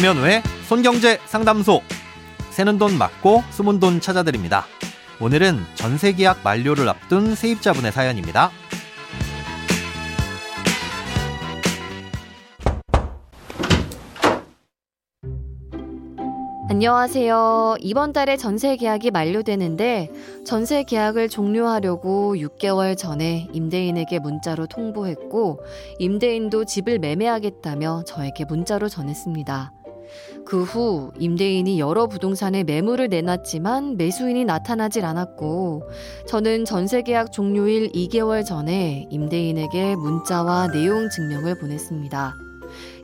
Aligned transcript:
김현우의 0.00 0.42
손경제 0.66 1.18
상담소. 1.26 1.82
새는 2.48 2.78
돈 2.78 2.96
맞고 2.96 3.42
숨은 3.50 3.80
돈 3.80 4.00
찾아드립니다. 4.00 4.64
오늘은 5.20 5.58
전세 5.74 6.12
계약 6.12 6.38
만료를 6.42 6.88
앞둔 6.88 7.34
세입자분의 7.34 7.92
사연입니다. 7.92 8.50
안녕하세요. 16.70 17.76
이번 17.80 18.14
달에 18.14 18.38
전세 18.38 18.76
계약이 18.76 19.10
만료되는데 19.10 20.08
전세 20.46 20.82
계약을 20.82 21.28
종료하려고 21.28 22.36
6개월 22.36 22.96
전에 22.96 23.48
임대인에게 23.52 24.18
문자로 24.20 24.66
통보했고 24.66 25.60
임대인도 25.98 26.64
집을 26.64 27.00
매매하겠다며 27.00 28.04
저에게 28.06 28.46
문자로 28.46 28.88
전했습니다. 28.88 29.72
그 30.44 30.62
후 30.70 31.10
임대인이 31.18 31.80
여러 31.80 32.06
부동산에 32.06 32.64
매물을 32.64 33.08
내놨지만 33.08 33.96
매수인이 33.96 34.44
나타나질 34.44 35.04
않았고 35.04 35.82
저는 36.28 36.64
전세 36.64 37.02
계약 37.02 37.32
종료일 37.32 37.90
2개월 37.90 38.44
전에 38.44 39.06
임대인에게 39.10 39.96
문자와 39.96 40.68
내용 40.68 41.08
증명을 41.08 41.58
보냈습니다. 41.58 42.36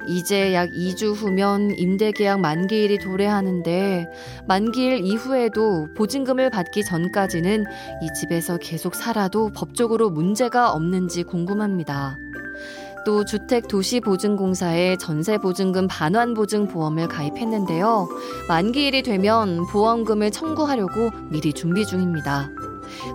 이제 0.08 0.54
약 0.54 0.68
2주 0.68 1.14
후면 1.14 1.72
임대계약 1.76 2.40
만기일이 2.40 2.98
도래하는데 2.98 4.06
만기일 4.46 5.04
이후에도 5.04 5.88
보증금을 5.96 6.50
받기 6.50 6.84
전까지는 6.84 7.64
이 8.02 8.08
집에서 8.20 8.58
계속 8.58 8.94
살아도 8.94 9.50
법적으로 9.52 10.10
문제가 10.10 10.70
없는지 10.72 11.24
궁금합니다. 11.24 12.16
또 13.06 13.24
주택도시보증공사에 13.24 14.96
전세보증금 14.96 15.86
반환보증보험을 15.86 17.06
가입했는데요. 17.06 18.08
만기일이 18.48 19.04
되면 19.04 19.64
보험금을 19.68 20.32
청구하려고 20.32 21.12
미리 21.30 21.52
준비 21.52 21.86
중입니다. 21.86 22.50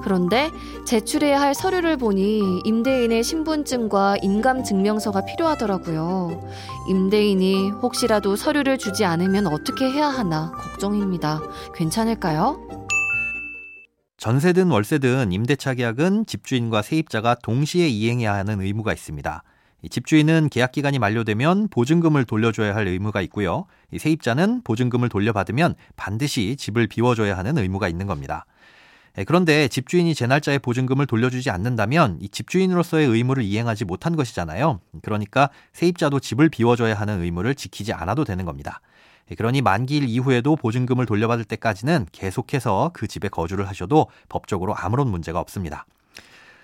그런데 0.01 0.49
제출해야 0.85 1.41
할 1.41 1.53
서류를 1.53 1.97
보니 1.97 2.61
임대인의 2.63 3.21
신분증과 3.21 4.17
인감증명서가 4.21 5.25
필요하더라고요. 5.25 6.41
임대인이 6.87 7.71
혹시라도 7.71 8.37
서류를 8.37 8.77
주지 8.77 9.03
않으면 9.03 9.47
어떻게 9.47 9.91
해야 9.91 10.07
하나 10.07 10.51
걱정입니다. 10.51 11.41
괜찮을까요? 11.75 12.65
전세든 14.15 14.71
월세든 14.71 15.33
임대차 15.33 15.73
계약은 15.73 16.27
집주인과 16.27 16.81
세입자가 16.81 17.35
동시에 17.43 17.89
이행해야 17.89 18.33
하는 18.33 18.61
의무가 18.61 18.93
있습니다. 18.93 19.43
집주인은 19.89 20.49
계약 20.49 20.71
기간이 20.71 20.99
만료되면 20.99 21.69
보증금을 21.69 22.25
돌려줘야 22.25 22.75
할 22.75 22.87
의무가 22.87 23.21
있고요. 23.21 23.65
세입자는 23.97 24.61
보증금을 24.63 25.09
돌려받으면 25.09 25.75
반드시 25.95 26.55
집을 26.55 26.87
비워줘야 26.87 27.37
하는 27.37 27.57
의무가 27.57 27.87
있는 27.87 28.05
겁니다. 28.07 28.45
예, 29.17 29.23
그런데 29.23 29.67
집주인이 29.67 30.13
제 30.15 30.25
날짜에 30.25 30.57
보증금을 30.57 31.05
돌려주지 31.05 31.49
않는다면 31.49 32.19
이 32.21 32.29
집주인으로서의 32.29 33.07
의무를 33.07 33.43
이행하지 33.43 33.85
못한 33.85 34.15
것이잖아요. 34.15 34.79
그러니까 35.01 35.49
세입자도 35.73 36.19
집을 36.19 36.49
비워줘야 36.49 36.95
하는 36.95 37.21
의무를 37.21 37.55
지키지 37.55 37.91
않아도 37.93 38.23
되는 38.23 38.45
겁니다. 38.45 38.81
예, 39.29 39.35
그러니 39.35 39.61
만기일 39.61 40.05
이후에도 40.07 40.55
보증금을 40.55 41.05
돌려받을 41.05 41.43
때까지는 41.43 42.07
계속해서 42.11 42.91
그 42.93 43.07
집에 43.07 43.27
거주를 43.27 43.67
하셔도 43.67 44.07
법적으로 44.29 44.75
아무런 44.75 45.09
문제가 45.09 45.39
없습니다. 45.39 45.85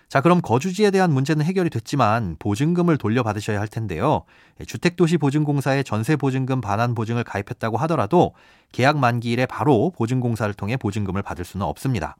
자, 0.10 0.22
그럼 0.22 0.42
거주지에 0.42 0.90
대한 0.90 1.12
문제는 1.12 1.44
해결이 1.46 1.70
됐지만 1.70 2.38
보증금을 2.40 2.98
돌려받으셔야 2.98 3.60
할 3.60 3.68
텐데요. 3.68 4.24
예, 4.62 4.64
주택도시보증공사에 4.64 5.84
전세보증금 5.84 6.62
반환 6.62 6.96
보증을 6.96 7.26
가입했다고 7.26 7.76
하더라도 7.78 8.34
계약 8.72 9.00
만기일에 9.00 9.46
바로 9.46 9.92
보증공사를 9.98 10.54
통해 10.54 10.78
보증금을 10.78 11.24
받을 11.24 11.44
수는 11.44 11.66
없습니다. 11.66 12.16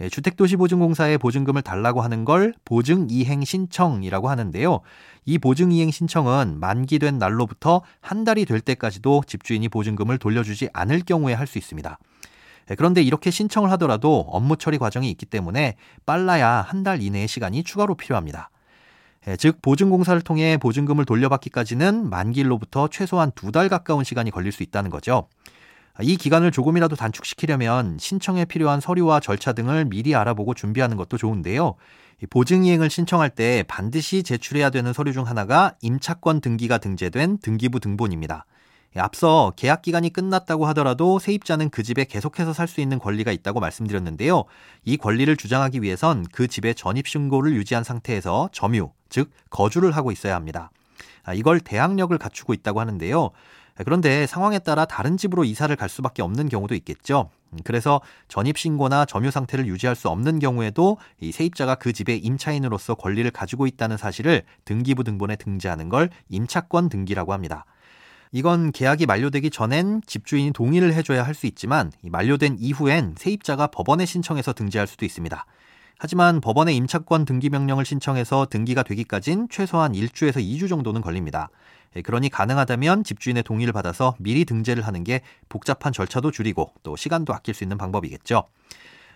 예, 0.00 0.08
주택도시보증공사에 0.08 1.16
보증금을 1.18 1.62
달라고 1.62 2.02
하는 2.02 2.24
걸 2.24 2.54
보증이행 2.64 3.44
신청이라고 3.44 4.30
하는데요. 4.30 4.80
이 5.24 5.38
보증이행 5.38 5.90
신청은 5.90 6.60
만기된 6.60 7.18
날로부터 7.18 7.82
한 8.00 8.22
달이 8.22 8.44
될 8.44 8.60
때까지도 8.60 9.24
집주인이 9.26 9.68
보증금을 9.68 10.18
돌려주지 10.18 10.68
않을 10.72 11.00
경우에 11.00 11.34
할 11.34 11.48
수 11.48 11.58
있습니다. 11.58 11.98
예, 12.70 12.74
그런데 12.74 13.02
이렇게 13.02 13.30
신청을 13.30 13.70
하더라도 13.72 14.26
업무 14.28 14.56
처리 14.56 14.78
과정이 14.78 15.10
있기 15.10 15.26
때문에 15.26 15.76
빨라야 16.06 16.48
한 16.62 16.82
달 16.82 17.02
이내의 17.02 17.26
시간이 17.28 17.64
추가로 17.64 17.94
필요합니다. 17.96 18.50
예, 19.26 19.36
즉 19.36 19.60
보증공사를 19.62 20.20
통해 20.22 20.56
보증금을 20.58 21.04
돌려받기까지는 21.04 22.08
만기일로부터 22.08 22.88
최소한 22.88 23.32
두 23.34 23.50
달 23.52 23.68
가까운 23.68 24.04
시간이 24.04 24.30
걸릴 24.30 24.52
수 24.52 24.62
있다는 24.62 24.90
거죠. 24.90 25.28
이 26.00 26.16
기간을 26.16 26.52
조금이라도 26.52 26.94
단축시키려면 26.94 27.96
신청에 27.98 28.44
필요한 28.44 28.80
서류와 28.80 29.18
절차 29.18 29.52
등을 29.52 29.84
미리 29.86 30.14
알아보고 30.14 30.54
준비하는 30.54 30.96
것도 30.96 31.16
좋은데요. 31.18 31.74
보증이행을 32.30 32.88
신청할 32.88 33.30
때 33.30 33.64
반드시 33.66 34.22
제출해야 34.22 34.70
되는 34.70 34.92
서류 34.92 35.12
중 35.12 35.26
하나가 35.26 35.74
임차권 35.82 36.40
등기가 36.40 36.78
등재된 36.78 37.38
등기부 37.38 37.80
등본입니다. 37.80 38.44
앞서 38.96 39.52
계약 39.56 39.82
기간이 39.82 40.10
끝났다고 40.12 40.66
하더라도 40.68 41.18
세입자는 41.18 41.70
그 41.70 41.82
집에 41.82 42.04
계속해서 42.04 42.52
살 42.52 42.68
수 42.68 42.80
있는 42.80 42.98
권리가 42.98 43.32
있다고 43.32 43.60
말씀드렸는데요. 43.60 44.44
이 44.84 44.96
권리를 44.96 45.34
주장하기 45.36 45.82
위해선 45.82 46.26
그 46.32 46.48
집의 46.48 46.74
전입 46.74 47.08
신고를 47.08 47.54
유지한 47.54 47.82
상태에서 47.82 48.50
점유, 48.52 48.90
즉 49.08 49.30
거주를 49.50 49.92
하고 49.92 50.12
있어야 50.12 50.34
합니다. 50.34 50.70
아, 51.24 51.32
이걸 51.32 51.60
대항력을 51.60 52.16
갖추고 52.18 52.52
있다고 52.54 52.80
하는데요. 52.80 53.30
그런데 53.84 54.26
상황에 54.26 54.58
따라 54.58 54.84
다른 54.84 55.16
집으로 55.16 55.44
이사를 55.44 55.74
갈 55.76 55.88
수밖에 55.88 56.20
없는 56.20 56.48
경우도 56.48 56.74
있겠죠. 56.74 57.30
그래서 57.64 58.00
전입신고나 58.28 59.04
점유 59.06 59.30
상태를 59.30 59.66
유지할 59.66 59.94
수 59.96 60.08
없는 60.08 60.40
경우에도 60.40 60.98
이 61.20 61.32
세입자가 61.32 61.76
그 61.76 61.92
집의 61.92 62.18
임차인으로서 62.18 62.96
권리를 62.96 63.30
가지고 63.30 63.66
있다는 63.66 63.96
사실을 63.96 64.42
등기부 64.64 65.04
등본에 65.04 65.36
등재하는 65.36 65.88
걸 65.88 66.10
임차권 66.28 66.88
등기라고 66.88 67.32
합니다. 67.32 67.64
이건 68.32 68.72
계약이 68.72 69.06
만료되기 69.06 69.50
전엔 69.50 70.02
집주인이 70.06 70.52
동의를 70.52 70.92
해줘야 70.92 71.24
할 71.24 71.34
수 71.34 71.46
있지만 71.46 71.92
만료된 72.02 72.56
이후엔 72.58 73.14
세입자가 73.16 73.68
법원에 73.68 74.04
신청해서 74.04 74.52
등재할 74.52 74.86
수도 74.88 75.06
있습니다. 75.06 75.46
하지만 75.98 76.40
법원에 76.40 76.72
임차권 76.72 77.24
등기 77.24 77.48
명령을 77.48 77.84
신청해서 77.84 78.46
등기가 78.50 78.82
되기까진 78.82 79.48
최소한 79.50 79.92
1주에서 79.92 80.36
2주 80.36 80.68
정도는 80.68 81.00
걸립니다. 81.00 81.48
예, 81.96 82.02
그러니 82.02 82.28
가능하다면 82.28 83.04
집주인의 83.04 83.44
동의를 83.44 83.72
받아서 83.72 84.14
미리 84.18 84.44
등재를 84.44 84.86
하는 84.86 85.04
게 85.04 85.22
복잡한 85.48 85.92
절차도 85.92 86.30
줄이고 86.30 86.72
또 86.82 86.96
시간도 86.96 87.32
아낄 87.32 87.54
수 87.54 87.64
있는 87.64 87.78
방법이겠죠. 87.78 88.44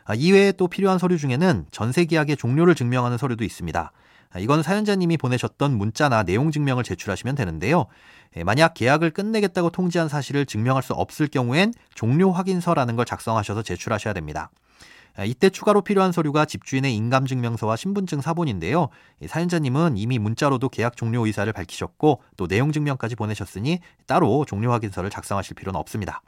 아, 0.05 0.15
이외에 0.15 0.53
또 0.53 0.69
필요한 0.69 0.99
서류 0.99 1.19
중에는 1.19 1.67
전세 1.71 2.05
계약의 2.05 2.37
종료를 2.37 2.75
증명하는 2.75 3.19
서류도 3.19 3.45
있습니다. 3.45 3.93
아, 4.32 4.38
이건 4.38 4.62
사연자님이 4.62 5.19
보내셨던 5.19 5.76
문자나 5.76 6.22
내용 6.22 6.50
증명을 6.50 6.84
제출하시면 6.84 7.34
되는데요. 7.34 7.87
예, 8.37 8.44
만약 8.44 8.75
계약을 8.75 9.10
끝내겠다고 9.10 9.70
통지한 9.70 10.09
사실을 10.09 10.47
증명할 10.47 10.82
수 10.82 10.94
없을 10.94 11.28
경우엔 11.28 11.75
종료 11.94 12.32
확인서라는 12.32 12.97
걸 12.97 13.04
작성하셔서 13.04 13.62
제출하셔야 13.62 14.15
됩니다. 14.15 14.50
아, 15.15 15.25
이때 15.25 15.50
추가로 15.50 15.82
필요한 15.82 16.10
서류가 16.10 16.47
집주인의 16.47 16.94
인감증명서와 16.97 17.76
신분증 17.76 18.22
사본인데요. 18.22 18.88
사연자님은 19.26 19.98
이미 19.98 20.19
문자로도 20.19 20.71
계약 20.71 20.97
종료 20.97 21.26
의사를 21.26 21.53
밝히셨고 21.53 22.22
또 22.38 22.47
내용 22.47 22.72
증명까지 22.72 23.16
보내셨으니 23.16 23.81
따로 24.06 24.47
종료 24.47 24.72
확인서를 24.72 25.10
작성하실 25.10 25.56
필요는 25.56 25.78
없습니다. 25.78 26.22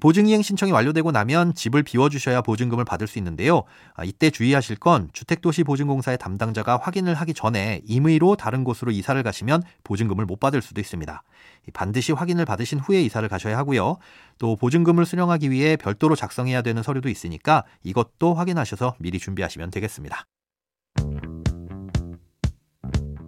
보증이행 0.00 0.42
신청이 0.42 0.72
완료되고 0.72 1.12
나면 1.12 1.54
집을 1.54 1.82
비워주셔야 1.82 2.42
보증금을 2.42 2.84
받을 2.84 3.06
수 3.06 3.18
있는데요. 3.18 3.62
아, 3.94 4.04
이때 4.04 4.30
주의하실 4.30 4.76
건 4.76 5.08
주택도시보증공사의 5.12 6.18
담당자가 6.18 6.78
확인을 6.82 7.14
하기 7.14 7.34
전에 7.34 7.80
임의로 7.84 8.36
다른 8.36 8.64
곳으로 8.64 8.90
이사를 8.90 9.22
가시면 9.22 9.62
보증금을 9.84 10.26
못 10.26 10.40
받을 10.40 10.62
수도 10.62 10.80
있습니다. 10.80 11.22
반드시 11.72 12.12
확인을 12.12 12.44
받으신 12.44 12.78
후에 12.80 13.02
이사를 13.02 13.26
가셔야 13.28 13.56
하고요. 13.56 13.96
또 14.38 14.56
보증금을 14.56 15.06
수령하기 15.06 15.50
위해 15.50 15.76
별도로 15.76 16.16
작성해야 16.16 16.62
되는 16.62 16.82
서류도 16.82 17.08
있으니까 17.08 17.64
이것도 17.82 18.34
확인하셔서 18.34 18.96
미리 18.98 19.18
준비하시면 19.18 19.70
되겠습니다. 19.70 20.26